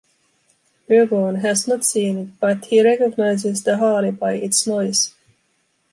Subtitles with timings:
[0.89, 5.13] Ergon has not seen it, but he recognizes the Harley by it’s noise.